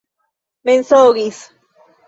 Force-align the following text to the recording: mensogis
mensogis 0.65 1.39